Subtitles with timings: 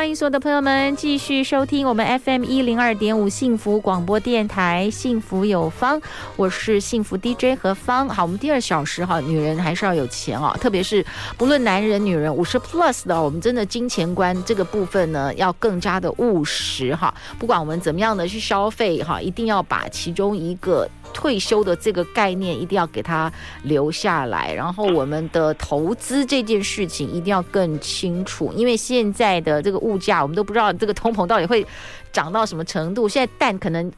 [0.00, 6.00] 欢迎所有的朋友们继续收听我们 FM 一零二点五幸福广播电台，幸福有方，
[6.36, 8.08] 我是幸福 DJ 何芳。
[8.08, 11.04] 好，我们第二小时哈，女人还是要有钱啊，特别是
[11.36, 17.12] 不论男人女人，五十 plus 的，我们真的金钱观这个部分呢，要更加的务实哈。
[17.38, 20.88] 不管我们怎么样的去消费哈，一定要把其中一个。
[21.12, 23.30] 退休的这个概念一定要给它
[23.64, 31.66] 留下来，然后我们的投资这件事情一定要更清楚，因为现在的这个物物价，我们都不知道这个通膨到底会
[32.12, 33.08] 涨到什么程度。
[33.08, 33.92] 现在蛋可能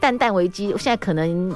[0.00, 1.54] 蛋蛋危机，现在可能。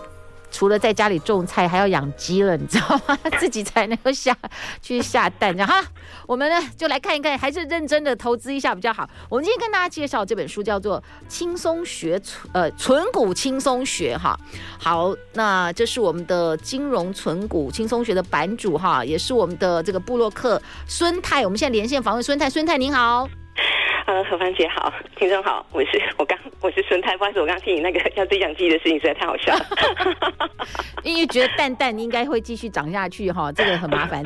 [0.53, 3.19] 除了在家里种菜，还要养鸡了，你知道吗？
[3.41, 4.37] 自己才能够下
[4.81, 5.83] 去下蛋，这样哈。
[6.27, 9.09] 我们呢就来看一看，还是认真的投资一下比较好。
[9.29, 14.39] 我们今天跟大家介绍这本书叫做《轻松学存呃存股轻松学》哈。
[14.79, 21.45] 好，那这是我们的金融存股轻松学的版主哈，也是我们的这个布洛克孙太。
[21.45, 23.42] 我们现在连线访问孙太，孙太您好。
[24.07, 29.67] 呃，何芳姐好，听众好，我是我刚我是孙太，不好意思，我刚听你那个 要对讲机的事情实在太好笑了，
[31.05, 34.25] 因为觉得蛋蛋应该会继续涨下去哈，这个很麻烦。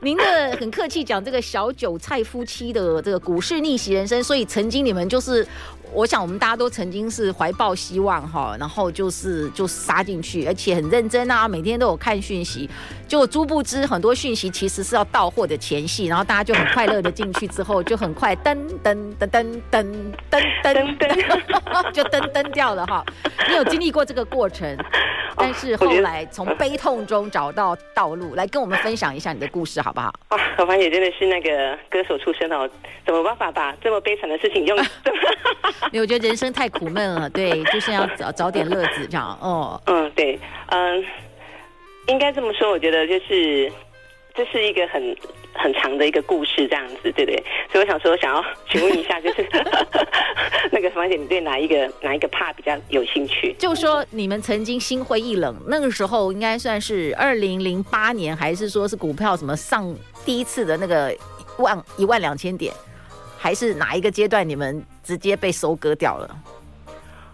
[0.00, 5.46] 您的很客气讲这个小韭菜夫妻的这个股市逆袭人生，所以曾经你们就是。
[5.92, 12.68] 我想我们大家都曾经是怀抱希望哈，然后就是就杀进去，而且很认真啊，每天都有看讯息。
[13.06, 23.02] 就殊不知很多讯息其实是要到货的前戏，然后大家就很快乐的进去之后，就很快噔噔噔噔噔噔噔噔，就噔噔掉了哈。
[23.48, 24.76] 你有经历过这个过程，
[25.36, 30.12] 但是后来从悲痛中找到道路，来跟我们分享一下你的故事好不好？
[30.28, 32.68] 啊，何芳姐真的是那个歌手出身哦，
[33.06, 34.76] 怎么办法把这么悲惨的事情用？
[36.00, 39.80] 我觉得人生太苦闷了，对，就是要找找点乐子，这样哦。
[39.86, 41.04] 嗯，对，嗯，
[42.06, 43.70] 应该这么说，我觉得就是
[44.34, 45.16] 这是一个很
[45.54, 47.44] 很长的一个故事，这样子，对不对？
[47.72, 49.46] 所以我想说，想要请问一下， 就是
[50.70, 53.54] 那个什么姐，你对哪一个哪一个 part 比较有兴趣？
[53.58, 61.14] 就说你们曾经心灰意冷，那个时候应该算是二零零八年，还是说是股票什么上第一次的那个
[61.58, 62.72] 万一万两千点？
[63.40, 66.28] 还是哪一个阶段你们直接被收割掉了？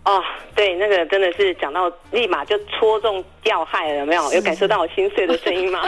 [0.04, 0.22] 哦，
[0.54, 4.32] 对，那个真的是讲到立马就戳中要害了，有没有？
[4.32, 5.80] 有感受到我心碎的声音吗？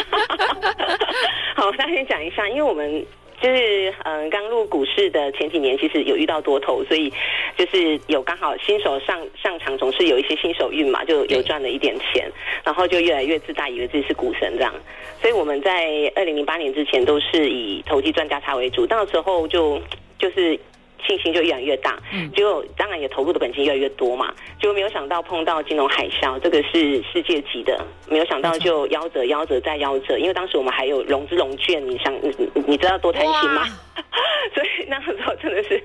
[1.55, 3.07] 好，我大家先讲一下，因为我们
[3.41, 7.09] 就是嗯刚入股市的前几年，其实有遇到多头，所以
[7.57, 12.29] 就是有刚好新手上上场，总是有一些新手运嘛，就有赚了一点钱，
[12.65, 14.75] 然后就越来越自大，以为自己是股神这样。
[15.21, 19.81] 所以我们在二零零八年之前都是以投机赚价差为主，到时候就。
[20.19, 20.59] 就是
[21.05, 32.35] 信心就越来越大，嗯，结果当然也投入的本金越来越多嘛，结果没有想到碰到金融海啸，这个是世界级的，没有想到就夭折、夭折再夭折，因为当时我们还有融资融券，你想你
[32.67, 33.65] 你知道多贪心吗？
[34.55, 35.83] 所以那时候真的是，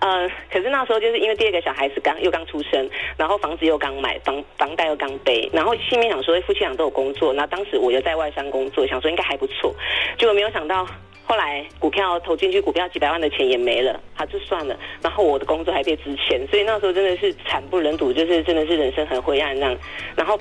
[0.00, 9.74] 呃，可是那时候就是因为第二个小孩子刚又刚出生，然后房子又刚买，房房贷又刚背，然后心里想说夫妻俩都有工作，那当时我又在外商工作，想说应该还不错，
[10.18, 10.86] 结果没有想到。
[11.30, 14.76] 后来股票投进去，股票几百万的钱也没了，好，就算了。
[15.00, 19.78] 然后我的工作还被值钱，所以那时候真的是惨不忍睹，就是真的是人生很灰暗那样。
[20.16, 20.36] 然后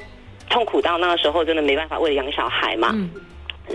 [0.49, 3.07] 痛苦到那个时候真的没办法，为了养小孩嘛，嗯、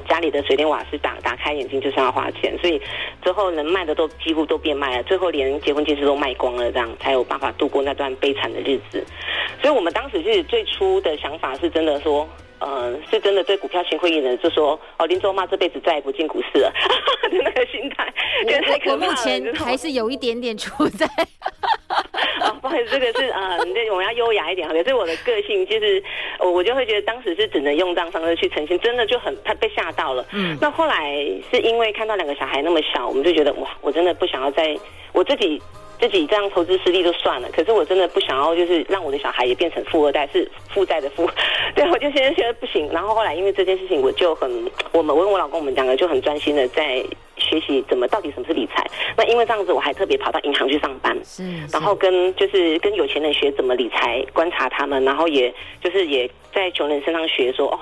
[0.09, 2.83] 家里的水电瓦斯打打开眼睛就是要花钱，所以
[3.23, 9.07] 之后能卖的都几乎都变卖了，最后连结婚戒指都卖光了，这样才有办法度过那段悲惨的日子。
[9.63, 12.29] 所以我们当时是最初的想法是真的说。
[12.61, 16.73] 嗯，是真的对股票型会议呢，就说哦，林州妈这辈子再也不进股市了，
[17.31, 18.13] 的那个心态。
[18.87, 21.07] 我我目前还是有一点点处在。
[22.75, 26.03] 啊，不好意思，这个是啊， 那、嗯、我们要优雅一点，可是我的个性就是，
[26.41, 30.27] 我我就会觉得当时是只能用这样方式去呈现，真的就很他被吓到了。
[30.33, 31.15] 嗯，那后来
[31.51, 34.77] 是因为看到两个小孩那么小，我们就觉得哇，我真的不想要再
[35.13, 35.61] 我自己。
[36.01, 41.25] 自己这样投资失利就算了，可是我真的不想要，就是让我的小孩也变成富二代，是负债的富。
[41.77, 42.91] 对，我就现在觉得不行。
[42.93, 44.51] 然后后来因为这件事情，我就很，
[44.93, 47.03] 我们我跟我老公我们两个就很专心的在
[47.45, 48.85] 学习怎么到底什么是理财。
[49.17, 57.79] 那因为这样子，我还特别跑到银行去上班，是，是，然后跟就是跟有钱人学怎么理财，观察他们，然后也就是也在穷人身上学说哦。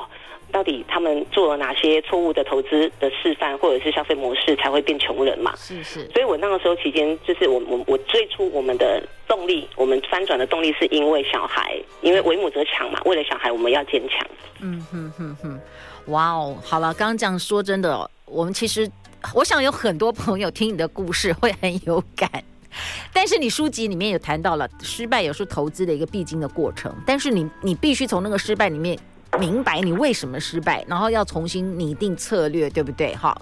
[0.51, 5.55] 到底他们做了哪些错误的投资的示范，或者是消费模式才会变穷人嘛？
[5.57, 6.07] 是是。
[6.11, 14.27] 所以我那个时候期间，就是我我我最初我们的动力，我们翻转的动力是因为小孩，因为为母则强嘛，为了小孩我们要坚强。
[14.61, 15.61] 嗯哼哼哼，
[16.09, 18.87] 哇哦，好了，刚刚这样说真的，我们其实
[19.35, 22.31] 我想有很多朋友听你的故事会很有感。
[23.13, 26.95] 但是你书籍里面有谈到了失败，也是投资的一个必经的过程。
[27.07, 28.99] 但是你你必须从那个失败里面
[29.39, 33.15] 明白你为什么失败，然后要重新拟定策略，对不对？
[33.15, 33.37] 哈。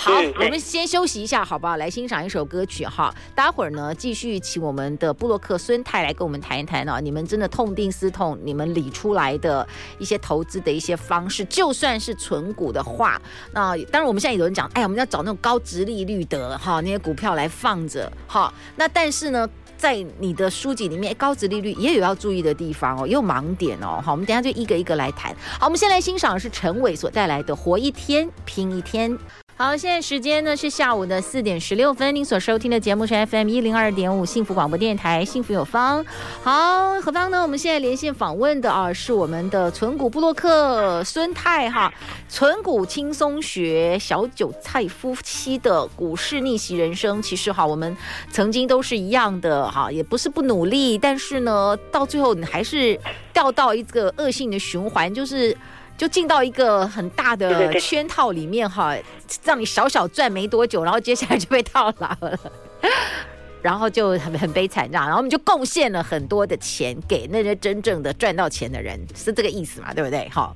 [0.00, 1.76] 好，我们先休息一下，好不好？
[1.76, 3.12] 来欣赏一首歌曲哈。
[3.34, 7.00] 待会儿呢，继续请我们的布洛克孙太来跟我们谈一谈啊。
[7.00, 9.66] 你们真的痛定思痛，你们理出来的
[9.98, 13.20] 一些投资的一些方式，就算是存股的话，
[13.52, 18.54] 那当然我们现在有人讲，哎，我们要找那种高值利率的哈那些股票来放着哈。
[18.76, 24.00] 那但是呢，在你的书籍里面，高值利率也有要注意的地方哦，也有盲点哦。
[24.00, 25.34] 好，我们等下就一个一个来谈。
[25.58, 29.10] 好，我们先来欣赏的是陈伟所带来的《活一天拼一天》。
[29.60, 32.14] 好，现在时间呢是下午的四点十六分。
[32.14, 36.06] 您所收听的节目是 FM 一零二点五幸福广播电台，幸福有方。
[36.44, 37.42] 好，何方呢？
[37.42, 41.92] 我们现在连线访问的啊是我们的存股布洛克孙太哈，
[42.28, 47.20] 存股轻松学小韭菜夫妻的股市逆袭人生。
[47.20, 47.96] 其实哈，我们
[48.30, 52.96] 曾经都是一样的哈，也不是不努力，但是呢，到最后你还是
[53.32, 55.56] 掉到一个恶性的循环，就是。
[55.98, 58.96] 就进到一个很大的圈套里面哈，
[59.44, 62.38] 让你小小赚没多久，然后接下来就被套牢了，
[63.60, 69.92] 然后就很很悲惨这样，然后我们就贡献了很多的钱给那些真正的赚到钱的人，是这个意思嘛？
[69.92, 70.28] 对不对？
[70.28, 70.54] 哈。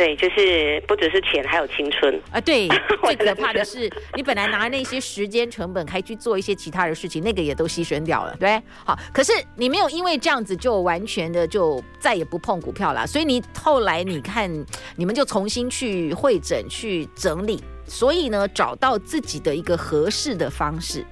[0.00, 2.40] 对，就是不只是钱，还有青春啊！
[2.40, 2.66] 对，
[3.04, 3.80] 最可怕的是，
[4.14, 8.58] 你本来拿那些时间成本，还去做一些其他的事情，那个也都牺牲掉了，对。
[8.82, 14.50] 好，可是你没有因为这样子就完全的就再也不碰股票了，所以你后来你看，
[14.96, 21.04] 你们就重新去会诊、去整理，所以呢，找到自己的一个合适的方式。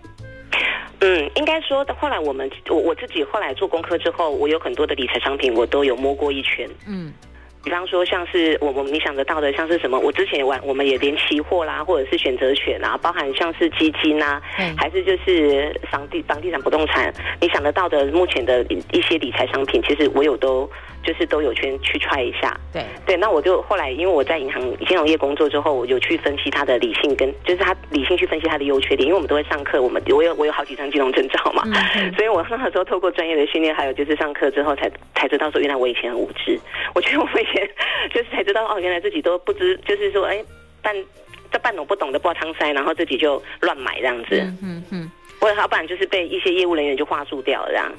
[1.01, 6.67] 嗯，应该说，后来我们我我自己后来做功课之后，我有很多的理财商品，我都有摸过一圈。
[6.87, 7.13] 嗯。
[7.65, 9.99] 比方说，像是我我们你想得到的，像是什么？
[9.99, 20.71] 我之前玩，我们也连期货啦，或者是选择权啊，包含像是基金啊，嗯、还是就是房地房地产不动产，你想得到的目前的一些理财商品，其实我有都。
[21.05, 22.85] 就是都有去去踹一下，对。
[23.07, 31.63] 对，那我就后来因为我在银行金融业工作之后，我就去分析他的理性跟就是他理性去分析他的优缺点，因为我们都会上课，我们我有我有好几张金融证照嘛，
[31.97, 36.59] 嗯、 所以我那个时候透过专业的训练，还有就是上课之后才才知道说，原来我以前很无知，
[36.95, 37.69] 我觉得我以前
[38.13, 40.45] 就是才知道哦，原来自己都不知，就是说哎
[40.83, 40.95] 半
[41.51, 45.11] 这半懂不懂的挂仓塞，然后自己就乱买这样子，嗯嗯嗯，
[45.41, 47.91] 或者要不然就是被一些业务人员就话术掉了这样。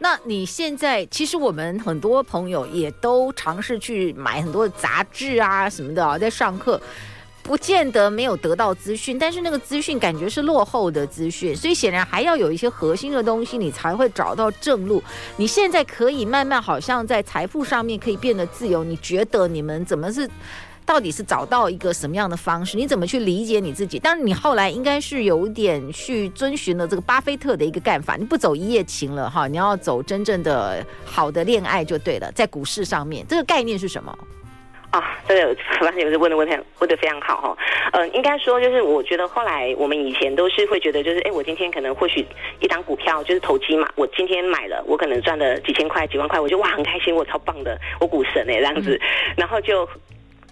[0.00, 6.80] 那你现在其实我们很多朋友也都尝试去买很多杂志啊什么的啊，在上课，
[7.42, 15.02] 不见得没有得到资讯，但是那个资讯感觉是落后的资讯，所以显然还要有一些核心的东西，你才会找到正路。
[15.36, 20.28] 你现在可以慢慢好像在财富上面可以变得自由，你觉得你们怎么是？
[20.88, 22.78] 到底是找到一个什么样的方式？
[22.78, 23.98] 你怎么去理解你自己？
[23.98, 32.32] 当然，你后来应该是有点去遵循了这个巴菲特的一个干法，你不走一夜情了哈，你要走真正的好的恋爱就对了。
[32.32, 34.18] 在股市上面，这个概念是什么？
[34.88, 37.56] 啊，这个发现有人问的问题问的非常好哈。
[37.92, 42.26] 嗯、呃，应该说就是我觉得后来我们以前都是会觉得就是，哎，我今天可能或许
[42.60, 49.86] 一档股票就是投机嘛，我今天买了，我可能赚了几千块、几万块，我就哇很开心，我超棒的，我股神哎这样子，嗯、然后就。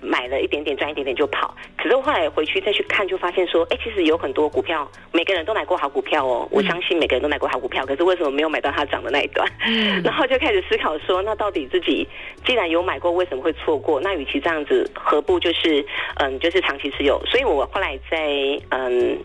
[0.06, 6.46] 买了一点点赚一点点就跑，可是后来回去再去看，就发现说，哎，其实有很多股票，每个人都买过好股票哦。
[6.50, 9.46] 我相信每个人都买过好股票，可是为什么没有买到它涨的那一段？
[9.66, 12.06] 嗯， 然后就开始思考说，那到底自己
[12.44, 14.00] 既然有买过，为什么会错过？
[14.00, 15.84] 那与其这样子，何不就是
[16.16, 17.20] 嗯，就是长期持有？
[17.26, 18.28] 所以我后来在
[18.70, 19.18] 嗯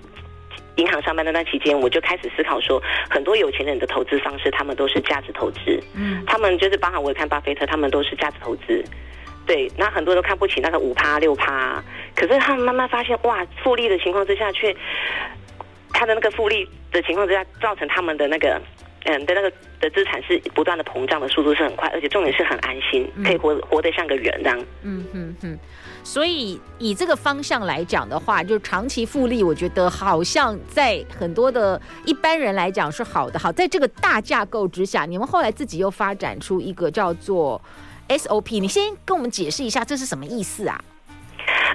[0.77, 5.59] 银行上班的那期间，我就开始思考说，很多有钱人的投资方式，他们都是价值投资。
[5.95, 8.83] 嗯，他们就是包含我看巴菲特，他们都是价值投资。
[9.45, 11.83] 对，那很多人都看不起那个五趴六趴，
[12.15, 14.74] 可是他们慢慢发现，哇，复利的情况之下，却
[15.89, 18.62] 他的那个复利的情况之下，造成他们的那个
[19.05, 24.60] 嗯的那个的资产是不断的膨胀的速度是很快，而且重点是很安心，可以活活得像个人这样。
[24.83, 25.60] 嗯嗯嗯。
[26.03, 33.38] 所以以这个方向来讲的话，就长期复利，我觉得好像在很多的一般人来讲是好的。
[33.38, 37.60] 好，在这个大架构之下，你们后来自己又发展出一个叫做。
[38.18, 40.84] SOP，你先跟我们解释一下这是什么意思啊？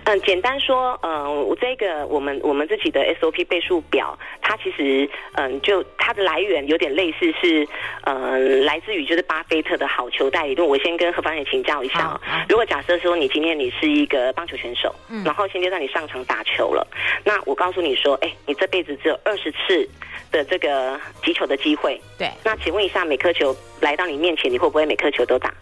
[0.05, 7.67] 嗯，简单说，嗯，我这个我们我们自己的 SOP 倍数表，它其实嗯，就它的来源有点类似是，
[8.05, 10.69] 嗯，来自于就是巴菲特的好球带理论。
[10.69, 12.21] 我先跟何方也请教一下啊。
[12.49, 16.87] 如果假设说你今天你是一个棒球选手，嗯，然后现阶段你上场打球了，
[17.25, 19.89] 那我告诉你说，哎，你这辈子只有二十次
[20.31, 22.31] 的这个击球的机会，对。
[22.45, 25.53] 那请问一下，每颗球来到你面前，你会不会每颗球都打？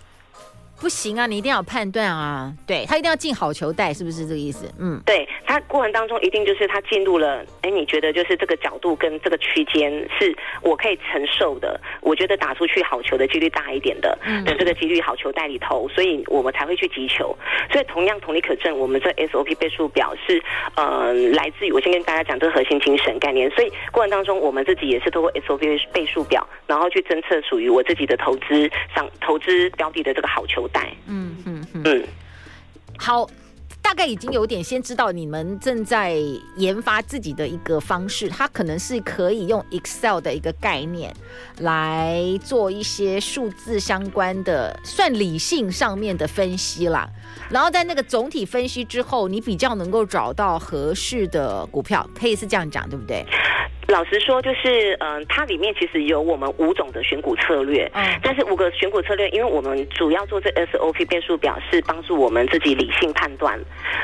[0.81, 4.71] 不行啊，你一定要有判断啊，对，他一定要进好球带，是不是这个意思？
[4.79, 17.35] 嗯，对，他过程当中一定就是他进入了，哎，你觉得就是这个角度跟这个区间是我可以承受的，我觉得打出去好球的几率大一点的，嗯，的这个几率好球带里头，所以我们才会去击球。
[17.73, 20.43] 所以同样同理可证，我们这 SOP 倍数表是
[20.75, 30.65] 呃来自于我先跟大家讲这个核心精神概念，所以过程当中我们自己也是通过 SOP 倍数表，然后去侦测属于我自己的投资上投资标的的这个好球。
[31.07, 32.05] 嗯嗯嗯，
[32.99, 33.29] 好，
[33.83, 36.17] 大概已经有点先知道你们正在
[36.57, 41.15] 研发自己的一个方式，它可能是可以用 Excel 的一个概念
[41.59, 47.09] 来做一些数字相关的，算理性上面的分析啦。
[47.51, 53.25] 然后在那个总体分析之后，你比较能够找到合适的股票，可以是这样讲，对不对？
[53.89, 63.59] 老实说，就是嗯、呃，它里面其实有我们五种的选股策略，嗯，但是五个选股策略，因为我们主要做这 SOP 变数表是帮助我们自己理性判断。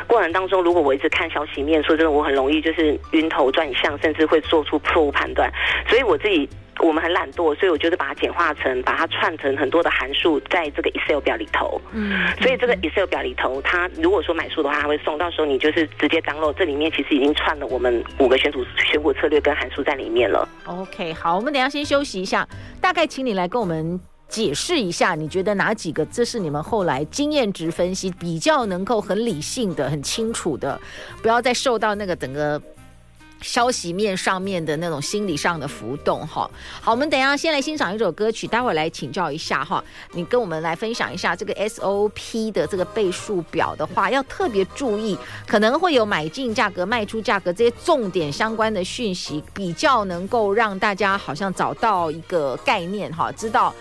[0.07, 5.51] 过程当中，如果我一直看消息面，说真的，我很容易就是晕头转向，甚至会做出错误判断，
[5.89, 6.49] 所以我自己。
[6.83, 11.81] 我们很懒惰，所以我就是把它简化成，把它串成很多的函数，在这个 Excel 表里头。
[11.93, 20.49] 嗯，所以这个 Excel 表里头，它如果说买书的话，它会送，到时候你就是直接 download，这里面其实已经串了我们五个选股选股策略跟函数在里面了。
[20.65, 22.49] OK，好，我们等一下先休息一下，
[22.81, 30.81] 大概请你来跟我们解释一下，你觉得哪几个这是你们后来经验值分析比较能够很理性的、很清楚的，
[31.21, 32.61] 不要再受到那个整个。
[33.40, 39.82] 消息面上面的那种心理上的浮动哈，好，我们等一下先来欣赏一首歌曲，待会儿来请教一下哈，
[40.12, 45.16] 你跟我们来分享一下这个 SOP 的这个倍数表的话，要特别注意，
[45.47, 53.75] 可能会有买进价格、卖出价格这些重点相关的讯息，比较能够让大家好像找到一个概念哈，知道。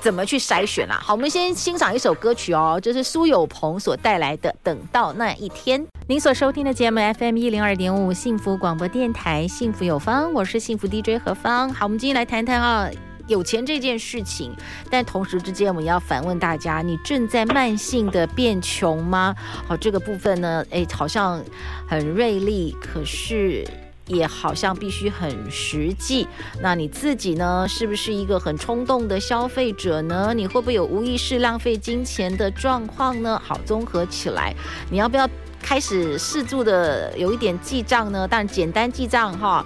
[0.00, 0.98] 怎么去筛选啦？
[1.02, 5.80] 好，我们先欣赏一首歌曲哦，这是苏有朋所带来的《等到那一天》。
[6.06, 11.72] 您所收听的节目 FM 一零二点五幸福广播电台，幸福有方，我是幸福 DJ 何芳。
[11.74, 12.88] 好，我们今天来谈谈啊，
[13.26, 14.54] 有钱这件事情。
[14.88, 19.34] 但同时之间，我们要反问大家：你正在慢性的变穷吗？
[19.66, 21.42] 好，这个部分呢，哎，好像
[21.88, 23.66] 很锐利，可是。
[24.08, 26.26] 也好像必须很实际。
[26.60, 27.66] 那你自己呢？
[27.68, 30.32] 是不是一个很冲动的消费者呢？
[30.34, 33.40] 你会不会有无意识浪费金钱的状况呢？
[33.44, 34.54] 好，综合起来，
[34.90, 35.28] 你要不要
[35.62, 38.26] 开始适度的有一点记账呢？
[38.28, 39.64] 但简单记账哈，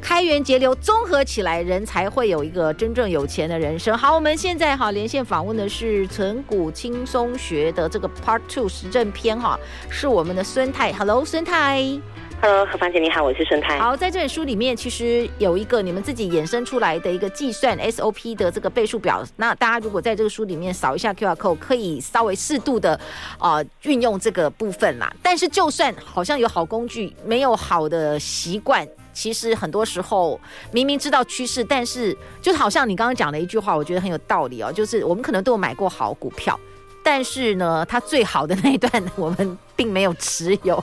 [0.00, 3.96] 开源节流，综合起来，人才会有一个真正有钱的人生。
[3.96, 9.58] 好，我们现在哈连线访问的是存股轻松学的这个 Part Two 实证篇哈，
[9.90, 10.92] 是我们的孙太。
[10.92, 12.00] Hello，孙太。
[12.44, 13.78] Hello，何芳姐你好，我是孙太。
[13.78, 19.24] 好，在这本书里面，其实有一个你们自己衍生出来的一个计算 SOP 的这个倍数表。
[19.36, 22.98] 那大家如果在这个书里面扫一下 QR code，可以稍微适度的
[23.38, 25.14] 啊、运用这个部分啦。
[25.22, 30.40] 但是就算好像有好工具，没有好的习惯，其实很多时候
[30.72, 36.58] 明明知道趋势，但是就好像你刚刚讲的一句话，我觉得很有道理哦，就是我们可能都有买过好股票。
[37.02, 40.82] 但是呢，它最好的那一段我们并没有持有。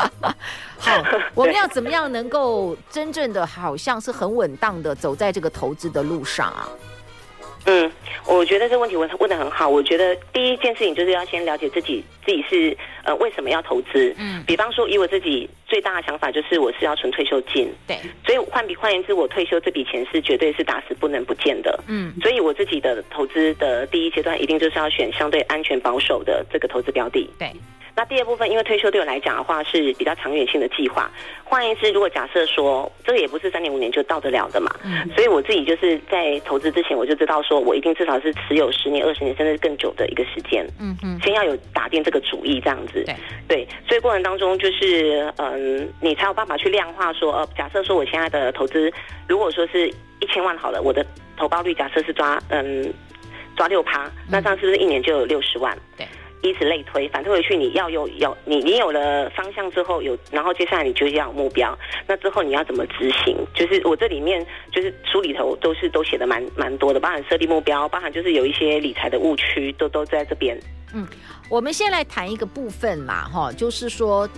[0.78, 1.04] 好，
[1.34, 6.68] 我们要怎么样能够真正的好像是很稳当的走在这个投资的路上啊？
[7.68, 7.90] 嗯，
[8.24, 9.68] 我觉得这个问题问问的很好。
[9.68, 12.76] 我觉得第一件事情就是要先了解自己，自己是
[13.06, 14.14] 呃为什么要投资。
[14.18, 17.72] 嗯，比方说以我自己最大的想法就是我是要存退休金。
[17.86, 17.96] 对，
[18.26, 21.78] 所以换比换言之，我退休这笔钱是绝对是打死不能不见的。
[21.88, 27.30] 嗯，所以我自己的投资的第一阶段一定就是要选相对安全保守的这个投资标的。
[27.38, 27.50] 对。
[27.98, 31.10] 那第二部分，因为退休对我来讲的话是比较长远性的计划。
[31.42, 40.66] 换言之，如果假设说这个也不是三年五年就到得了的嘛，嗯，所以我自己就是在投资之前我就知道说，我一定至少是持有十年、二十年甚至更久的一个时间。
[40.78, 42.95] 嗯嗯，先要有打定这个主意这样子。
[43.04, 43.16] 对
[43.48, 48.92] 对，所以过程当中就是嗯，你才有办法去量化说，呃，假设说我现在的投资
[49.28, 49.88] 如果说是
[50.20, 51.04] 一千万好了，我的
[51.36, 52.92] 投报率假设是抓嗯
[53.56, 55.76] 抓六趴，那这样是不是一年就有六十万？
[55.96, 56.06] 对。
[56.46, 61.76] 以此类推，反推回去，你要有有你你有了方向之后有，然后接下来你就要有目标，
[62.06, 63.36] 那之后你要怎么执行？
[63.54, 70.58] 就是我这里面就是书里头都是都写的蛮蛮多的，包含设立目标，包含就是有一些理财的误区，都都在这边。
[70.94, 71.06] 嗯，
[71.50, 74.28] 我们先来谈一个部分啦，哈，就是说。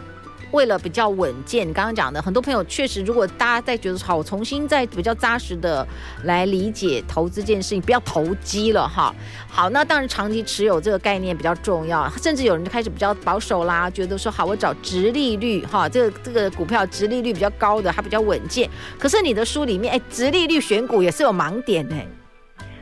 [0.51, 5.87] 为了比较稳健，你刚刚讲的很多朋友确实，如果大家在觉得好，重新再比较扎实的
[6.25, 9.15] 来理解投资这件事情，不要投机了哈。
[9.49, 18.69] 好，那当然长期持有这个概念比较重要，甚至有人就开始比较保守啦，觉得说好，我找直利率哈，这个这个股票直利率比较高的，它比较稳健。
[18.99, 22.07] 可是你的书里面，哎，直利率选股也是有盲点哎，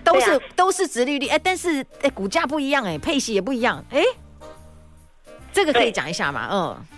[0.05, 4.03] 都是、啊、都是直利率哎，但是哎股价不一样哎，配息也不一样哎，
[5.53, 6.49] 这个可以讲一下嘛？
[6.53, 6.96] 嗯。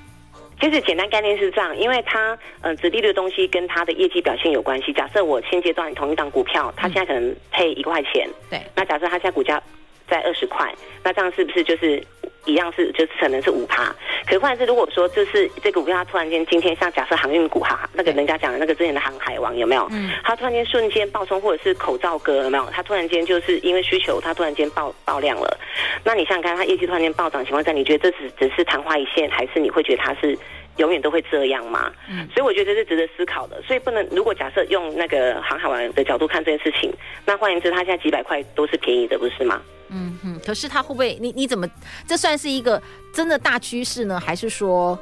[0.60, 4.92] 其实简单概念是这样，因为它嗯，殖利率的东西跟它的业绩表现有关系。
[4.92, 8.60] 假设我现阶段同一档股票，它现在可能配一块钱，对。
[8.74, 9.62] 那假设它现在股价
[10.08, 10.72] 在二十块，
[11.04, 12.02] 那这样是不是就是？
[12.44, 13.94] 一样是，就是可能是五趴，
[14.26, 19.86] 可是换言之，如果说就是这个股票它突然间今天像假设航运股哈，那个人家讲的那个之前的航海王有没有？
[19.90, 22.66] 嗯，它突然间瞬间爆冲，或者是口罩哥有没有？
[22.72, 25.58] 它突然间就是因为需求，它突然间爆爆量了。
[26.04, 30.38] 那你想想看，它业绩突然间暴涨情况下，你觉得这只只是昙花一现，还是你会觉得它是
[30.78, 31.92] 永远都会这样吗？
[32.08, 33.60] 嗯，所以我觉得这是值得思考的。
[33.62, 36.92] 所以不能，如果假设用那个航海王的角度看这件事情，
[37.24, 39.60] 那换言之，他现在几百块都是便宜的，不是吗？
[39.90, 41.16] 嗯哼，可是他会不会？
[41.20, 41.68] 你你怎么？
[42.06, 42.80] 这算是一个
[43.12, 44.20] 真的大趋势呢？
[44.20, 44.98] 还是说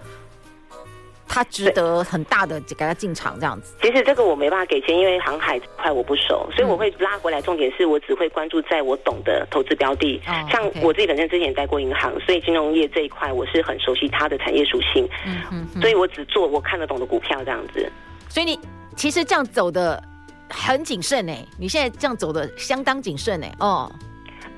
[1.29, 3.75] 它值得很大的给它进场这样子？
[3.83, 7.43] 其实这个我没办法给钱，因为航海这块我不熟，所以我会拉回来。
[7.43, 10.21] 重点是我只会关注在我懂的投资标的。
[10.27, 15.09] 嗯、像我自己本身之前也待过银行，所以金融业这一块我是很熟悉它的产业属性。
[15.27, 17.91] 嗯嗯，所以我只做我看得懂的股票这样子。
[18.29, 18.59] 所以你
[18.97, 20.03] 其实这样走的
[20.49, 23.91] 很谨慎哎，你现在这样走的相当谨慎哎哦。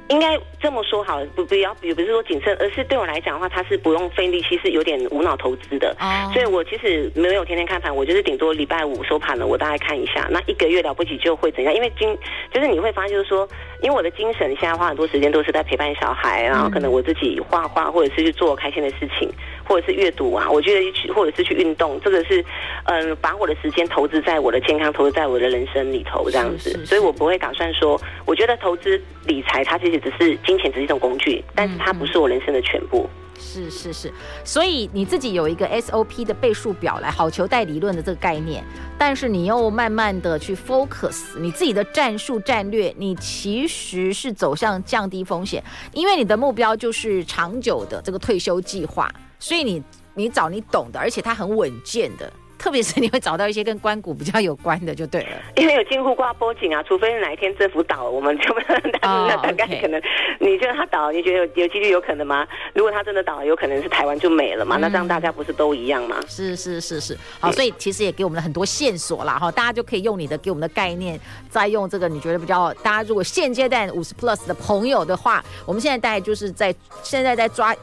[0.09, 5.95] 应该这么说好，不不要，也不是说谨慎，而是对我来讲的话，它是不用费力，其实有点无脑投资的。
[6.00, 6.33] Oh.
[6.33, 10.27] 所以我其实没有天天看盘，我就是顶多礼拜五收盘了，我大概看一下。
[10.31, 11.75] 那一个月了不起就会怎样？
[11.75, 12.17] 因为精
[12.53, 13.47] 就是你会发现，就是说，
[13.83, 19.31] 因为我的精神现在花很多时间都是在陪伴小孩，然后可能我自己画画，或者是去做开心的事情。
[19.69, 22.43] 或者是阅读啊，我觉得去或者是去运动，这个是，
[22.85, 33.09] 嗯，把我的时间投资在我的健康，投资在我的人生里头，这样子，是是是，所以我不会打算说，我觉得投资理财它其实只是金钱，只是一种工具，但是它不是我人生的全部。
[33.40, 34.12] 是是是，
[34.43, 38.64] 所以你自己有一个 SOP 的倍数表来好球带理论的这个概念，
[38.99, 49.81] 但是你又慢慢的去 focus 你自己的战术战略，你其实是走向降低风险，因为你的目标就是长久的这个退休计划，所以你
[50.14, 52.33] 你找你懂的，而且它很稳健的。
[52.59, 55.29] 特别是你会找到一些跟关谷比较有关的，就对了。
[55.57, 58.55] 因为有金库挂波景啊，除非是哪一天政府倒了，我们就
[58.92, 60.01] 那大概 可能，
[60.40, 62.47] 你觉得他倒，你觉得有有几率有可能吗？
[62.75, 64.77] 如果他真的倒了，有可能是台湾就没了嘛？
[64.77, 66.16] 那这样大家不是都一样吗？
[66.27, 71.18] 是是是是，好，所以其实也给我们了很多线索啦哈，大家就可以用你的给我们的概念，
[71.49, 77.75] 再用这个你觉得比较，大家如果现阶段五十 plus 的朋友的话，我们现在大概就是在现在在抓。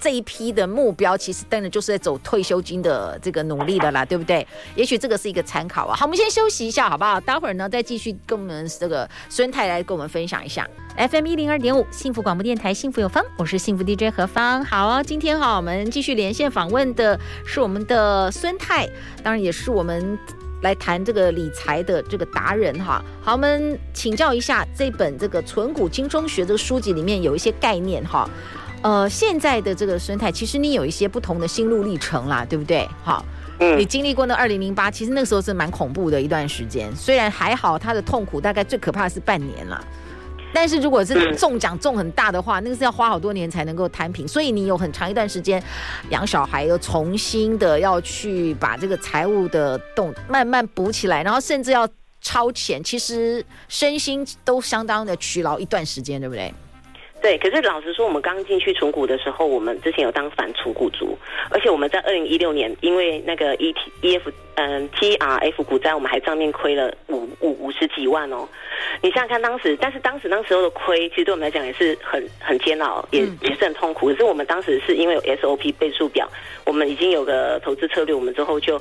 [0.00, 4.46] 这一批的目标其实真的就是在走退休金的这个努力的啦，对不对？
[4.74, 5.94] 也许这个是一个参考啊。
[5.94, 7.20] 好，我们先休息一下，好不好？
[7.20, 14.64] 待会儿呢再继续跟我们这个孙太来跟我们分享一下 FM 一零二点五幸福广播电台幸福有方，我是幸福 DJ 何芳。
[14.64, 18.86] 好啊，今天哈我们继续连线访问的是我们的孙太，
[19.22, 20.18] 当然也是我们
[20.62, 23.04] 来谈这个理财的这个达人哈。
[23.22, 28.28] 好，我们请教一下这本这个存股精忠学这个书籍里面有一些概念哈。
[28.82, 32.88] 呃，现在的这个生态，其实你有一些不同的心路历程啦，对不对？
[33.04, 33.22] 好，
[33.58, 36.90] 嗯，你经历过那二零零八，其实那个时候是蛮恐怖的一段时间。
[36.96, 39.84] 虽然还好，他的痛苦大概最可怕的是半年了，
[40.54, 44.26] 但是如果是中奖中很大的话，那个是要花好多年才能够摊平。
[44.26, 45.62] 所以你有很长一段时间
[46.08, 51.86] 养小孩，又重新的要去把这个财务的洞慢慢补起来，然后甚至要
[52.22, 56.50] 超前，其实身心都相当的疲劳一段时间，对不对？
[57.20, 61.16] 对，可是老实说，我们刚进去存股的时候，我们之前有当反存股族，
[61.50, 68.48] 而且我们在二零一六年，因为那个 E T E F 嗯 T R F 股灾，我们还账面亏了五五五十几万哦。
[69.02, 74.08] 你想想看，当时，但是当时那时候的亏，其实对我们来讲也是很很煎熬，也也是很痛苦。
[74.08, 76.26] 可是我们当时是因为有 S O P 倍数表，
[76.64, 78.80] 我们已经有个投资策略，我们之后就。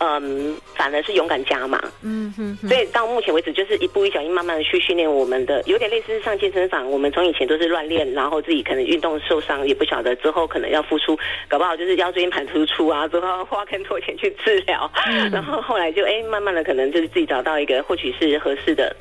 [0.00, 6.90] 嗯，反而是勇敢加码，嗯哼，哼，所以到目前为止，就是一步一脚印，慢慢的去训练我们的，有点类似上健身房。
[6.90, 18.96] 我们从以前都是乱练，然后自己可能运动受伤，也不晓得之后可能要付出，搞不好就是腰椎间盘突出啊，之后花更多钱去治疗，嗯、然后后来就哎，慢慢的可能就是自己找到一个或许是合适的。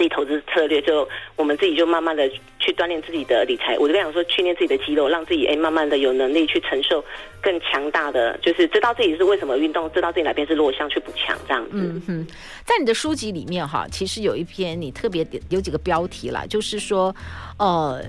[0.00, 2.26] 自己投资策略，就我们自己就慢慢的
[2.58, 3.76] 去锻炼自己的理财。
[3.76, 7.04] 我就跟你讲说，训练自己的肌肉，让自己哎慢慢的有能力去承受
[7.42, 11.72] 更强大的，就是知道自己是为什么运动，知道自己哪边是弱项去补强这样子。
[11.74, 12.26] 嗯哼，
[12.64, 17.14] 在你的书籍里面哈，其实有一篇你特别有几个标题啦，就是说，
[17.58, 18.02] 呃，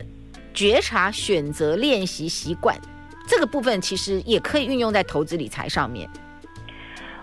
[0.53, 2.73] 觉察、选择、练习习惯
[3.27, 6.09] 这个部分，其实也可以运用在投资理财上面。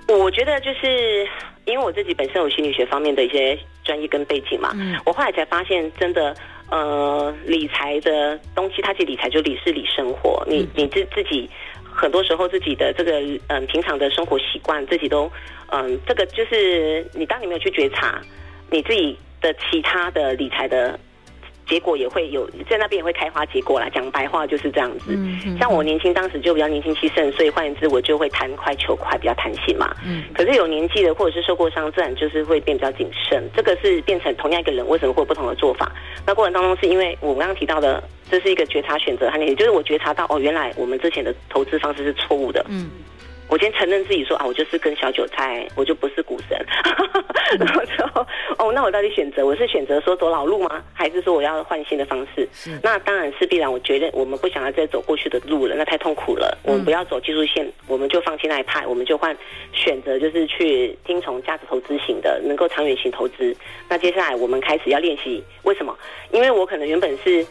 [0.09, 1.27] 我觉得就是
[1.65, 3.59] 因为我自己本身有心理学方面的一些。
[3.89, 6.35] 专业跟背景嘛，嗯，我后来才发现，真的，
[6.71, 11.49] 呃，理财的东西，它其实理财就理是理生活，你你自自己
[11.83, 15.33] 很多时候自己的这个嗯平常的生活习惯，自己都
[15.73, 18.21] 嗯这个就是你当你没有去觉察
[18.71, 21.01] 你自己的其他的理财的。
[21.69, 23.89] 结果也会有在那边也会开花结果啦。
[23.93, 25.07] 讲白话就是这样子。
[25.09, 29.95] 嗯嗯、像我年轻当时就比较年轻气盛，所以换言之我就会贪快求快，比较贪心嘛。
[30.05, 30.25] 嗯。
[30.35, 33.43] 可是有年纪的或者是受过伤，自然就是会变比较谨慎。
[33.55, 35.93] 这个是变成同样一个人为什么会有不同的做法？
[36.27, 42.65] 那过程当中是因为我们刚刚提到的，这是一个觉察选择，也就是我觉察到哦，原来我们之前的投资方式是错误的。
[42.69, 42.91] 嗯。
[43.51, 46.59] 我先承认自己说啊，我就是跟小韭菜，我就不是股神。
[47.59, 47.81] 然 后
[48.79, 50.81] 那我到底选择，我是选择说走老路吗？
[50.93, 52.49] 还是说我要换新的方式？
[52.53, 53.69] 是那当然是必然。
[53.69, 56.57] 我觉得我们不想要再走过去的路了，那太痛苦了。
[56.63, 59.37] 我们不要走技术线，我们就放弃那一派，我们就换
[59.73, 63.53] 选择，就是去听从价值投资型的，能够长远型投资。
[63.89, 65.99] 那接下来我们开始要练习，为什么？
[66.31, 67.45] 因为我可能原本是。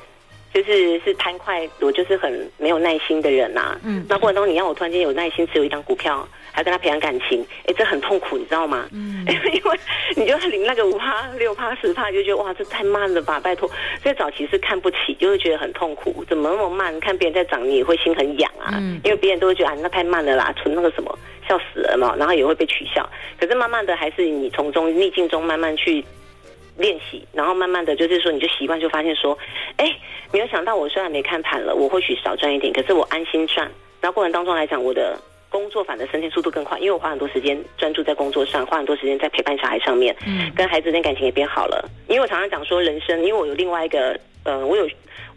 [0.54, 3.82] 就是是贪快，我就是很没有耐心的人呐、啊。
[3.84, 6.26] 嗯，那过程中你让我突然间有耐心持有一张股票，
[6.58, 8.89] 还跟他培养感情，哎，这很痛苦，你知道吗？
[8.91, 9.80] 嗯， 因为
[10.15, 13.70] 你就领那个五趴、六趴、十趴，就觉得哇，这太慢了吧，拜托。
[14.04, 17.00] 在早期是看不起，就会觉得很痛苦，怎么那么慢？
[17.00, 18.74] 看别人在涨，你也会心很痒啊。
[18.74, 21.15] 嗯，因为别人都会觉得啊，那太慢了啦，存那个什么，
[21.48, 22.15] 笑死了嘛。
[22.17, 23.08] 然后也会被取笑。
[23.39, 26.04] 可是慢慢的，还是你从中逆境中慢慢去。
[26.80, 29.36] 练习，然后慢慢的就是说，你就习惯，就发现说，
[29.78, 29.91] 哎，
[30.32, 33.67] 没有想到我虽然没看盘了，我或许少赚一点，可是我安心赚。
[34.00, 41.89] 然后过程当中来讲，我的工作反而升迁速度更快，因为我花很多时间专注在工作上，花很多时间在陪伴小孩上面，嗯，跟孩子间感情也变好了。
[42.07, 44.88] 因为我常常讲说，人生，因为我有另外一个，呃，我有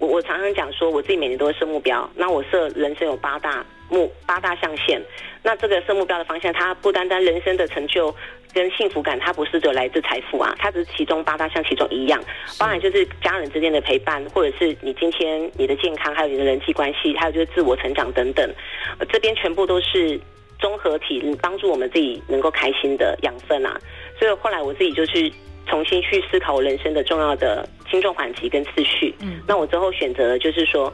[0.00, 5.00] 我我常常讲说，我自己每年都会设目标，那我设人生有八大目八大象限，
[5.44, 8.12] 那这个设目标的方向，它不单单人生的成就。
[8.52, 12.20] 跟幸福感，它不是只有来自财富啊，它只是其中八大项其中一样。
[12.58, 18.52] 当然就是家人之间的陪伴，或者是你今天你的健康，还有你的人际关系，还有就是自我成长等等，
[19.08, 20.20] 这边全部都是
[20.58, 23.80] 综合体，帮助我们自己能够开心的养分啊。
[24.18, 25.32] 所以后来我自己就去
[25.66, 29.14] 重新去思考我人生的重要的轻重缓急跟次序。
[29.20, 30.92] 嗯，那我之后选择的就是说，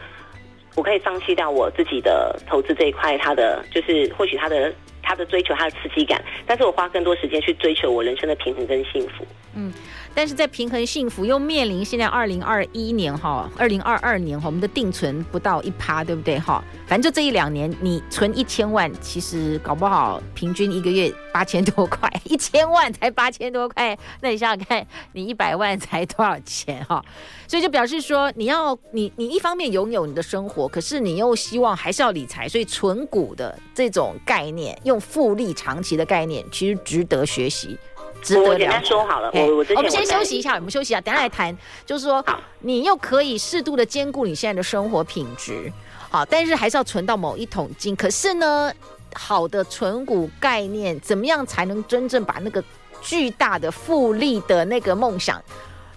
[0.76, 4.72] 我可以放弃掉我自己的投资这一块，它的就是或许它的。
[5.06, 9.24] 他的追求，他的刺激感，但是我花更多时间去追求我人生的平衡跟幸福。
[9.54, 9.72] 嗯。
[10.14, 16.64] 但是在平衡幸福，又面临现在二零二一年哈，二零二二年哈，我们的定存不到一趴，对不对哈？
[16.86, 27.04] 反正就这一两年，你存一千万，其实搞不好平均一个月八千多块， 一千万才八千多块，那你想想看，你一百万才多少钱哈？
[27.46, 37.78] 所以就表示说，你要你你一方面拥有你的生活，可是你又希望还是要理财，所以存股的这种概念，用复利长期的概念，其实值得学习。
[38.34, 41.56] 我简单说好了，我我我们先休息一下，我们休息一下，等下来谈。
[41.84, 42.24] 就是说，
[42.60, 45.72] 你又可以适度的兼顾你现在的生活品质，
[46.10, 47.94] 好，但是还是要存到某一桶金。
[47.94, 48.72] 可是呢，
[49.14, 52.64] 好的存股概念，怎么样才能真正把那个
[53.00, 55.40] 巨大的复利的那个梦想，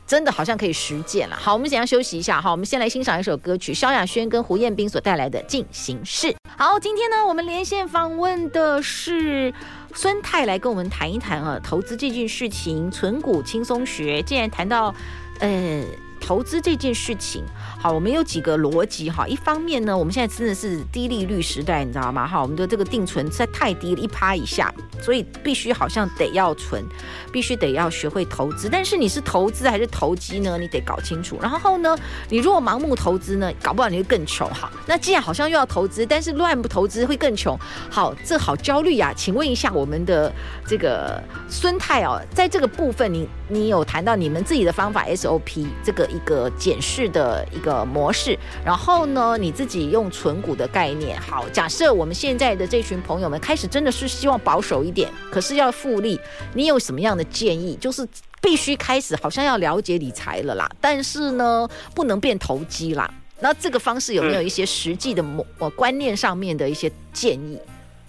[0.10, 1.36] 真的好像可以实践了？
[1.36, 6.28] 好，我们先要休息一下，好，我们先来欣赏一首歌曲，萧亚轩跟胡彦斌所带来的《进行式》。
[6.58, 9.54] 好，今天呢，我们连线访问的是。
[9.94, 14.22] 孙太来跟我们谈一谈啊，投资这件事情，存股轻松学。
[14.24, 14.94] 既然谈到，
[15.40, 15.84] 呃。
[16.22, 17.46] 投资这件事情，
[17.82, 19.26] 好，我们有几个逻辑哈。
[19.26, 22.28] 一方面呢，我们现在真的是低利率时代，你知道吗？
[22.28, 24.70] 哈，我们的这个定存实在太低了，一趴以下，
[25.02, 26.84] 所以必须好像得要存，
[27.32, 28.68] 必须得要学会投资。
[28.70, 30.58] 但是你是投资还是投机呢？
[30.58, 31.40] 你得搞清楚。
[31.42, 34.46] 然后呢，你如果盲目投资呢，搞不好你会更穷。
[34.50, 37.58] 好，那既然好像又要投资，但是乱不投资会更穷。
[37.90, 39.14] 好，这好焦虑呀。
[39.16, 40.30] 请问一下我们的
[40.68, 46.10] 这个孙太哦，在这个部分你，你你有谈到你们自己的方法 SOP 这个。
[46.10, 51.20] 一个检视的一个模式，然后呢，你自己用存股的概念。
[51.20, 56.20] 好，假设我们现在的这群朋友们开始真的是希望保守一点，可是要复利，
[56.54, 57.76] 你有什么样的建议？
[57.76, 58.08] 就是
[58.42, 63.12] 必须开始好像要了解理财了啦，但是呢，不能变投机啦。
[63.40, 67.60] 那这个方式有没有一些实际的模观念上面的一些建议？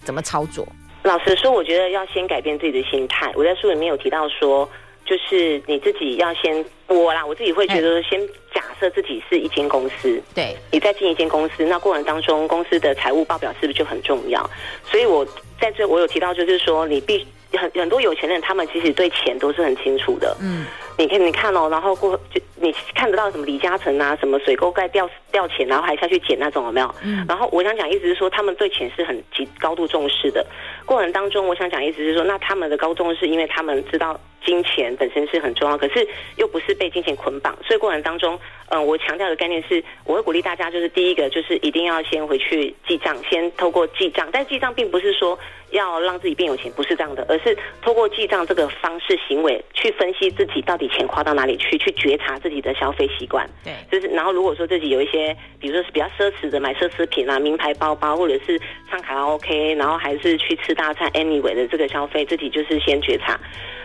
[0.05, 0.67] 怎么操作？
[1.05, 3.33] 老实说，我觉得要先改变自己的心态。
[3.35, 4.69] 我在书里面有提到说。
[5.11, 14.49] 就是你自己要先我啦，我自己会觉得先假设自己是一间公司，对，你在进一间公司，那过程当中公司的财务报表是不是就很重要？
[14.85, 15.27] 所以我
[15.61, 20.65] 在这我有提到，就是说你必很很多有钱人，他们其实对钱都是很清楚的，嗯。
[20.97, 26.95] 你看，你看哦，然后过就你看得到什么李嘉诚啊，什么水沟盖掉掉钱，然后还下去捡那种，有没有？
[27.03, 27.25] 嗯。
[27.27, 30.47] 然后我想讲意思是说，他们对钱是很极高度重视的。
[30.85, 38.35] 过程当中，我想讲意思是说，那他们的高重视，因为他们知道金钱本身是很重要，可是又不是被金钱捆绑，所以过程当中，
[38.69, 45.39] 嗯、呃，我强调的概念是，我会鼓励大家，就是第一个就是一定要先回去记账，先透过记账，但记账并不是说
[45.71, 50.91] 要让自己变有钱，不是这样的，而是透过记账这个方式行为去分析自己到底。
[50.91, 51.79] 钱花到哪里去？
[51.79, 58.59] 去觉察自己的消费习惯，对，就是然后如果说自己有一些，比如说是比较奢侈的买奢侈品啊、名牌包包，或者是
[58.91, 63.39] 唱卡拉 OK，然后还是去吃大餐，anyway 的这个消费，自己就是先觉察。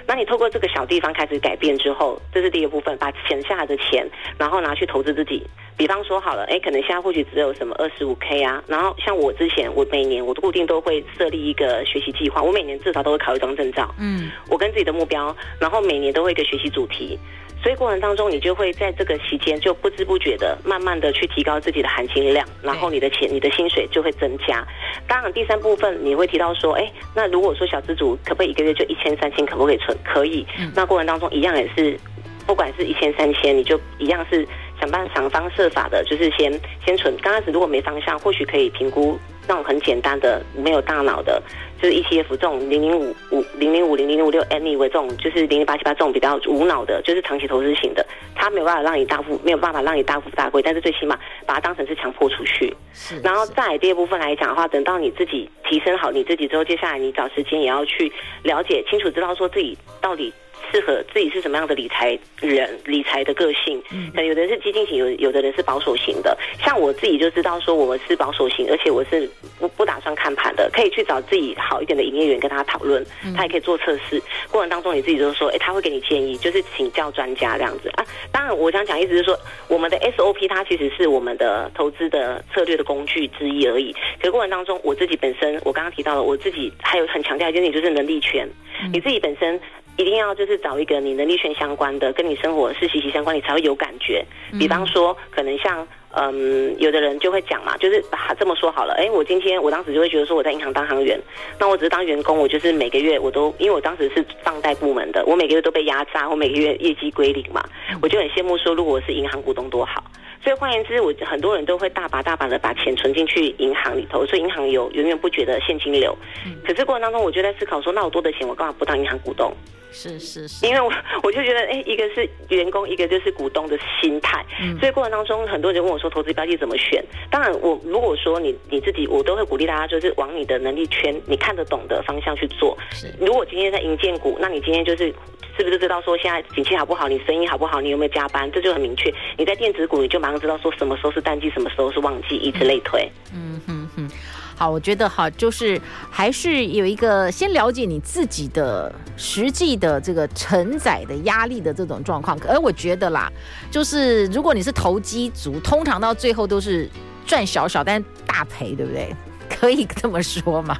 [0.08, 5.43] 那你透过这个小地方开始改变之后，这是第一个部分，把省下来的钱，然后拿去投资自己。
[5.75, 13.93] 比方说好了，哎，可能现在或许只有什么二十五 K 啊，然后像我之前，我每年我固定都会设立一个学习计划，我每年至少都会考一张证照。
[13.99, 17.17] 嗯，我跟自己的目标，然后每年都会一个学习主题。
[17.65, 24.63] 所以过程当中，你就会在这个期间就不知不觉的，慢慢的去提高自己的含金量，然后你的钱、你的薪水就会增加。
[25.08, 29.97] 当然，第三部分你会提到说，哎，那如果说小资主可不可以一个月就一千三千，可不可以存？
[30.04, 30.45] 可以。
[30.75, 31.99] 那过程当中一样也是，
[32.45, 34.47] 不管是一千三千，你就一样是
[34.80, 36.54] 想办法想方设法的，就是先
[36.86, 37.17] 先存。
[37.17, 39.19] 刚开始如果没方向，或许可以评估。
[39.47, 41.41] 那种很简单的、没有大脑的，
[41.81, 48.05] 就是 ETF 这种零零五五零零五零零五六 anyway 这种，就是零零八七八这种比较无脑的，就是长期投资型的，
[48.36, 52.73] 它没有办法让你大富，没有办法让你大富大贵，但是最起码把它当成是强迫储蓄。
[52.93, 53.21] 是，是。
[53.21, 58.12] 然后在第二部分来讲的话，等到你自己提升好你自己之后，接下来你找时间也要去
[58.43, 60.34] 了解清楚，知道说自己到底。
[60.72, 66.38] 适合自己是什么样的理财人，理财的个性，嗯，有的人是激进型，有有的人是保守型的。
[66.60, 74.22] 像我自己就知道说我是保守型，而且我是不不打算看盘的，可以去找自己好一点的营业员跟他讨论，他也可以做测试。
[74.52, 78.06] 过程当中你自己就是说，哎，他会给你建议，就是请教专家这样子啊。
[78.32, 79.38] 当然，我想讲意思是说，
[79.68, 83.94] 我们的 SOP 它其实是我们的投资的策略的工具之一而已。
[84.20, 88.48] 可是过程当中，我自己本身，我刚刚提到了，我自己还有很强调一件事情，就是能力圈，
[88.91, 89.60] 你自己本身。
[89.97, 94.23] 一定要就是找一个你能力圈相关的，跟你生活是息息相关，你才会有感觉。
[94.60, 98.93] 比方说，可能像嗯，有的人就会讲嘛，就是把这么说好了。
[98.97, 101.19] 哎，我今天我当时就会觉得说，我在银行当行员，
[101.60, 107.63] 那我只是当员工，我就是每个月我都，因为我当时是放贷部门的，我每个月都被压榨，我每个月业绩归零嘛，
[108.01, 110.03] 我就很羡慕说，如果我是银行股东多好。
[110.45, 116.15] 所以换言之，我很多人都会大把大把的把钱存进去银行里头，所以银行有源源不绝的现金流。
[116.63, 119.51] 可是过程当中，我就在思考说，那我多的钱，我干嘛不当银行股东？
[119.91, 120.91] 是是是，因为我
[121.23, 124.45] 我就觉得，哎，一个是员工，一个就是股东的心态。
[124.62, 127.03] 嗯，所以过程当中，很多人问我说，投资标的怎么选？
[127.31, 132.77] 当然，我如果说你你自己，我都会鼓励大家，就是往你的能力圈，你看得懂的方向去做。
[133.19, 135.12] 如果今天在银建股，那你今天就是
[135.58, 137.08] 是不是知道说现在景气好不好？
[137.08, 137.79] 你生意好不好？
[137.79, 138.51] 你有没有加班？
[138.51, 139.10] 这就很明确。
[139.38, 143.10] 你在电子股，你就马上知道说什么时候是淡季，什么时候是旺季，以此类推。
[143.34, 144.10] 嗯哼哼。
[144.58, 152.38] 好，我觉得哈，就是还是有一个先了解你自己的实际的这个承载的压力的这种状况。
[152.48, 153.32] 而我觉得啦，
[153.69, 156.89] 就是如果你是投机族，通常到最后都是
[157.26, 159.13] 赚小小，但大赔，对不对？
[159.50, 160.78] 可以这么说吗？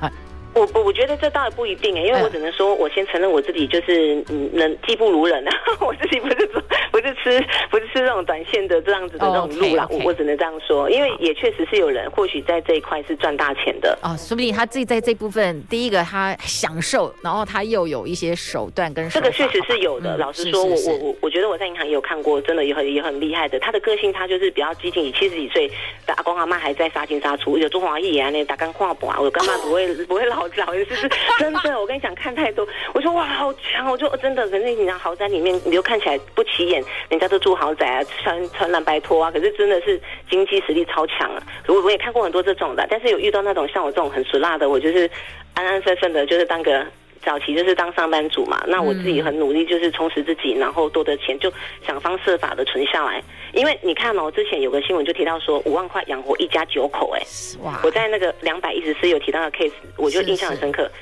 [0.56, 5.52] 我我我觉得这倒也不一定哎，因为我只能说，我先承认我自己就是嗯，能技不如人啊。
[5.82, 10.06] 我自己不是说不是吃不是吃这种短线的这样子的那种路啦，我、oh, okay, okay.
[10.08, 20.15] 我只能这样说，因为也确实是有人或许在这一块是赚大钱的哦，说不定他自己在这部分，第一个他享受，然后他又有一些手段跟手这个确实是有的。
[20.15, 23.60] 嗯、老实说，是是是我我我我觉得我在银行也有看过，真的也很也很厉害的。
[23.60, 25.68] 他的个性他就是比较激进，以七十几岁
[26.06, 29.98] 的阿公阿妈还在杀进杀出，有中华裔啊，那打钢矿补啊，我干嘛不会、oh.
[30.08, 31.10] 不会老早就是。
[31.39, 33.89] 真的，我跟你讲，看太多，我说哇，好强！
[33.89, 41.43] 我就真的，可是你讲豪宅里面，你就看起来不起眼，人家都住豪宅啊，穿穿蓝白拖啊，可是真的是经济实力超强啊！
[41.67, 45.10] 我我也看过很多这种的，但是有遇到那种像我这种很俗辣的，我就是
[45.53, 46.86] 安安分分的，就是当个
[47.26, 48.64] 早期就是当上班族嘛。
[48.68, 51.52] 那我自己很努力，就是充实自己，然后多的钱就
[51.86, 53.22] 想方设法的存下来。
[53.54, 57.22] 因为你看哦，之前有个新闻就提到说五万块养活一家九口，哎，
[57.64, 57.82] 哇！
[57.84, 60.84] 我在那个两百一十四有提到的 case，我就印象很深刻。
[60.84, 60.96] 是是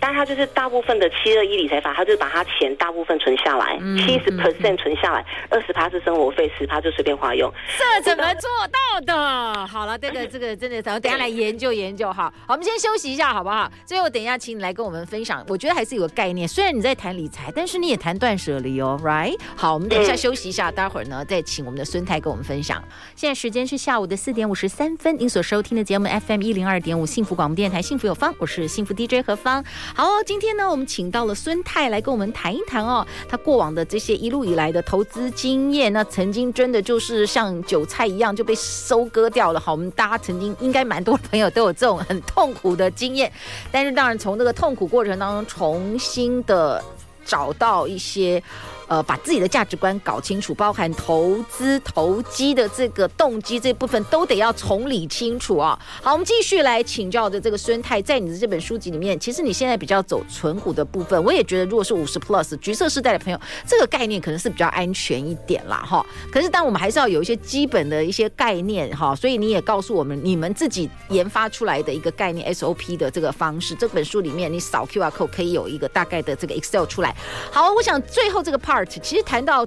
[0.00, 7.52] 但他就是大部分的七二一理财法，他就是把他钱大部分存下来，七十 percent 存下来，二十趴是生活费，十趴就随便花用。
[7.78, 9.66] 这怎么做到的？
[9.66, 12.32] 好了，这个这个真的，咱们等下来研究研究哈。
[12.46, 13.70] 好，我们先休息一下，好不好？
[13.84, 15.44] 最后等一下，请你来跟我们分享。
[15.48, 19.38] 我觉得还是有个概念，虽然你在谈理财，但是你也谈断舍离哦，right？
[19.56, 22.82] 好，我们等一下休息一下，待会儿呢再请我们的孙太跟我们分享。
[23.14, 29.64] 现在时间是下午的四点五十三分，您所收听的节目 FM 一零二点五幸福广播电台，幸福有方，我是幸福 DJ 何芳。
[29.94, 39.60] 好，今天呢，我们请到了孙太来跟我们谈一谈哦，他过往的这些一路以来的投资经验，那曾经真的就是像韭菜一样就被收割掉了。
[39.60, 43.32] 好，我们大家曾经应该蛮多朋友都有这种很痛苦的经验，
[43.70, 46.82] 但是当然从这个痛苦过程当中重新的
[47.24, 48.42] 找到一些。
[48.88, 55.78] 呃，把自己的价值观搞清楚，包含投资投机的这个动机这部分都得要重理清楚啊。
[56.02, 66.06] 好，我们继续来请教的这个孙太，在你的这本书籍里面，其实你现在比较走存股的部分，我也觉得，如果是五十 plus 橘色世代的朋友，这个概念可能是比较安全一点啦，哈。
[66.30, 77.12] 可是，当我们还是要有一些基本的一些概念哈，所以你也告诉我们，你们自己研发出来的一个概念 SOP 的这个方式，这本书里面你扫 QR code 可以有一个大概的这个 Excel 出来。
[77.50, 78.75] 好，我想最后这个 part。
[78.84, 79.66] 其实谈到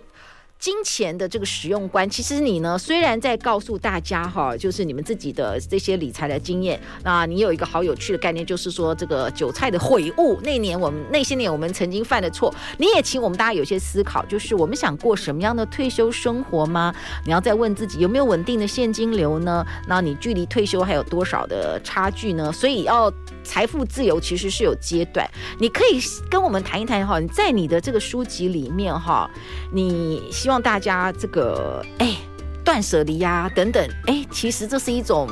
[0.59, 16.93] 金钱的这个使用观，其实你呢，虽然在告诉大家哈，就是你们自己的这些理财的经验，那你有一个好有趣的概念，就是说这个韭菜的悔悟，那年我们那些年我们曾经犯的错，你也请我们大家有些思考，就是我们想过什么样的退休生活吗？
[17.25, 19.65] 你要再问自己有没有稳定的现金流呢？
[19.87, 22.51] 那你距离退休还有多少的差距呢？
[22.51, 23.09] 所以要。
[23.41, 27.19] 财富自由其实是有阶段，你可以跟我们谈一谈哈。
[27.19, 29.27] 你在你的这个书籍里面哈，
[29.71, 32.15] 你希望大家这个哎
[32.63, 35.27] 断舍离呀等等哎，其实这是一种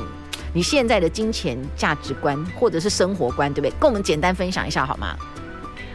[0.54, 3.70] 你现在的金钱价值观或者是生活观，对不对？
[3.78, 5.16] 跟我们简单分享一下好吗？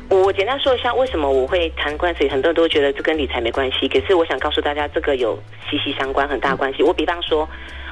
[0.10, 5.38] 我简单说一下为什么我会谈关系，很多人都觉得这跟理财没关系，可是我想告诉大家，这个有
[5.70, 6.84] 息息相关，很大关系。
[6.84, 7.50] 我比方说，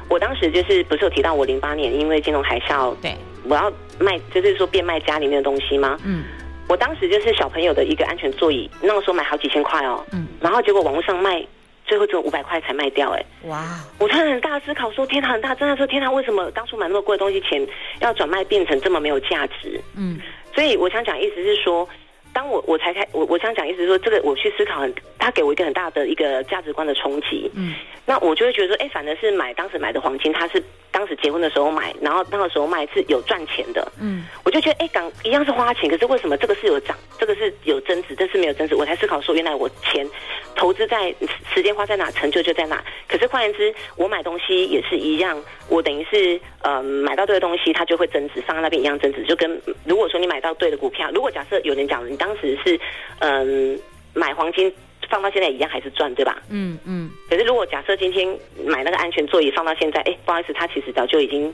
[0.07, 3.15] 我当时就是不是有提到我零八年因为金融海啸对。
[3.43, 5.97] 我要卖，就是说变卖家里面的东西吗？
[6.03, 6.23] 嗯，
[6.71, 11.45] 我当时就是小朋友的一个安全座椅，那个时候买好几千块哦，嗯，然后结果网络上卖，
[11.85, 13.77] 最后只有五百块才卖掉，哎，哇！
[13.99, 17.67] 我突然很大思考说，天堂，很大，真的说天堂，为什么当初买那么贵的东西，钱
[17.99, 19.81] 要转卖变成这么没有价值？
[19.97, 20.17] 嗯，
[20.55, 21.85] 所以我想讲意思是说。
[22.33, 27.49] 当我我才开我我想讲意思是说，这个我去思考很，他给我一个很大的一个价值观的冲击。
[27.55, 27.73] 嗯，
[28.05, 33.91] 那我就会觉得说，哎，反正是买当时买的黄金，他是当时结婚的时候买，然后那个时候卖是有赚钱的。
[33.99, 38.75] 嗯，我就觉得，哎，港一样是花钱，可是为什么这个是有涨，这个是有增值，这是没有增值？
[38.75, 40.07] 我才思考说，原来我钱
[40.55, 41.13] 投资在
[41.53, 42.83] 时间花在哪，成就就在哪。
[43.07, 49.23] 可是换言之，我买东西也是一样，我等于是呃买到对的东西，它就会增值，放在那边一样增值。
[49.25, 52.79] 就跟如果说你买到对的股票，如果假设有人讲当时是，
[53.17, 53.79] 嗯，
[54.13, 54.71] 买黄金
[55.09, 56.39] 放到现在一样还是赚，对吧？
[56.49, 57.09] 嗯嗯。
[57.27, 58.27] 可是如果假设今天
[58.63, 61.51] 买那个安全座椅放到现在，哎，不好意思，它其实早就已经，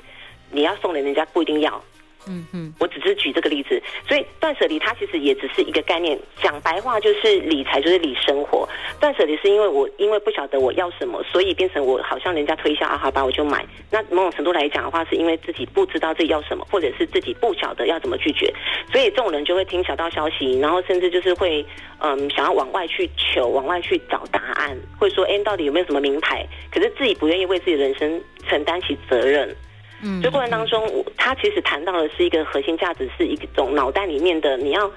[0.52, 1.82] 你要送给人家不一定要。
[2.28, 8.68] 嗯嗯，我只是举这个例子，所以断舍离它其实也只是一个概念，讲白话就是理财就是理生活。
[9.00, 13.66] 断舍离是因为我因为不晓得我要什么，所以变成我好像人家推销啊，好吧，我就买。
[13.90, 18.54] 那某种程度来讲的话，是因为自己不知道自己要什么，或者是自己不晓得要怎么拒绝，
[18.92, 21.66] 所以这种人就会听小道消息，然后甚至就是会
[22.00, 26.46] 嗯想要往外去求，往外去找答案，会说哎，到底有没有什么名牌？
[26.72, 29.56] 可是自己不愿意为自己的人生承担起责任。
[30.04, 34.92] 嗯，这过程当中，他其实谈到的是一个核心价值，是一种脑袋里面的，你要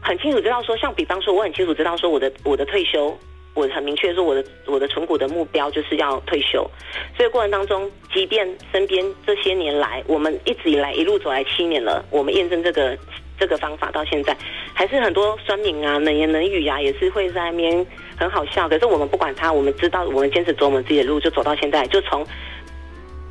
[0.00, 3.18] 很清楚知道说，像比方说，我很清楚知道说，我的我的退休，
[3.54, 6.70] 我很明确说，我的我的存股的目标就是要退休。
[7.16, 12.94] 所以过程当中，即便身边这些年来，我们一直以来一路走来七年了，我们验证这个
[13.38, 14.36] 这个方法到现在，
[14.74, 17.86] 还是很多酸民啊、冷言冷语啊，也是会在那边
[18.18, 18.68] 很好笑。
[18.68, 22.22] 可是我们不管他，我们知道我们坚持走我们自己的路，就走到现在，就从。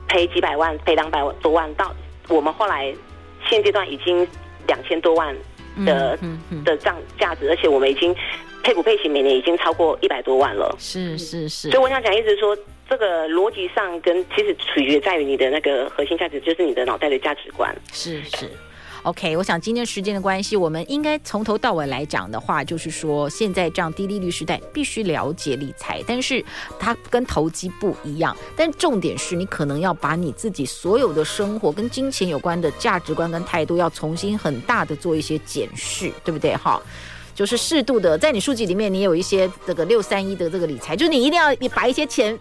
[0.07, 1.93] 赔几百万，赔两百多万，到
[2.29, 2.93] 我们后来
[3.47, 4.27] 现阶段已经
[4.67, 5.35] 两千多万
[5.85, 8.15] 的、嗯嗯嗯、的账价值，而且我们已经
[8.63, 10.75] 配股配息，每年已经超过一百多万了。
[10.79, 12.57] 是是是，所以我想讲，意思是说，
[12.89, 17.75] 这个逻辑上跟其实取决在于你的那个核心价值，就是你的脑袋的价值观。
[17.91, 18.49] 是是。
[19.03, 26.43] OK，我想今天时间的关系，我们应该从头到尾来讲的话，就是说现在这样低利率时代，必须了解理财，但是
[26.79, 28.35] 它跟投机不一样。
[28.55, 36.55] 但重点是你可能要把你自己所有的生活跟金钱有关的价值观跟态度，要重新很大的做一些检视，对不对？
[36.55, 36.81] 哈，
[37.35, 42.39] 就是适度的，在你书籍里面，你有一些这个六三一的这个理财，就是你一定要你把一些钱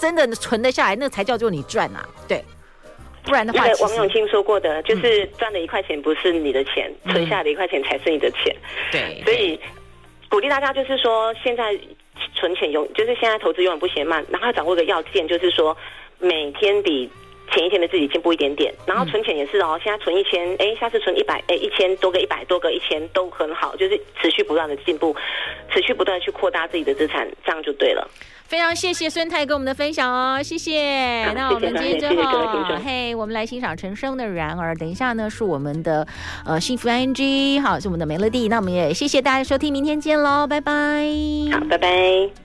[0.00, 2.44] 真的存得下来，那才叫做你赚啊，对。
[3.24, 8.54] 不然的话，王永庆说过的，就是赚了一块钱不是你的钱，嗯、存下的一块钱才是你的钱。
[8.90, 9.58] 对，所以
[10.28, 11.78] 鼓励大家就是说，现在
[12.34, 15.76] 存钱永就是现在投资永远不嫌慢，然后要掌握一个要件，就是说
[16.18, 17.10] 每天比。
[17.50, 19.78] 前一天的自己进步一点点，然后存钱也是哦。
[19.84, 25.14] 现在存一千，哎，下次存一百，哎，一千多个一百多个一千都很好，就是持续不断的进步，
[25.70, 28.08] 持续不断的去扩大自己的资产，这样就对了。
[28.52, 31.24] 非常谢谢孙太跟我们的分享哦，谢谢。
[31.32, 34.74] 那我们今天最后，嘿，我们来欣赏陈升的《然而》。
[34.78, 36.06] 等一下呢，是我们的
[36.44, 38.48] 呃幸福 ING，好，是我们的美乐蒂。
[38.48, 40.72] 那我们也谢谢大家收听，明天见喽，拜拜。
[41.50, 42.42] 好，拜拜。